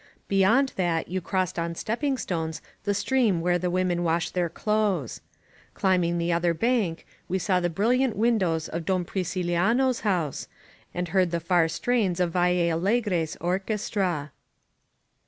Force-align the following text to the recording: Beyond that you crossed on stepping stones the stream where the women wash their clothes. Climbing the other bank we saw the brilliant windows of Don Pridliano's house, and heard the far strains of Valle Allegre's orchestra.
Beyond 0.27 0.73
that 0.77 1.09
you 1.09 1.21
crossed 1.21 1.59
on 1.59 1.75
stepping 1.75 2.17
stones 2.17 2.59
the 2.85 2.93
stream 2.95 3.39
where 3.39 3.59
the 3.59 3.69
women 3.69 4.03
wash 4.03 4.31
their 4.31 4.49
clothes. 4.49 5.21
Climbing 5.75 6.17
the 6.17 6.33
other 6.33 6.55
bank 6.55 7.05
we 7.27 7.37
saw 7.37 7.59
the 7.59 7.69
brilliant 7.69 8.15
windows 8.15 8.67
of 8.67 8.83
Don 8.85 9.05
Pridliano's 9.05 9.99
house, 9.99 10.47
and 10.91 11.09
heard 11.09 11.29
the 11.29 11.39
far 11.39 11.67
strains 11.67 12.19
of 12.19 12.31
Valle 12.33 12.71
Allegre's 12.75 13.37
orchestra. 13.39 14.31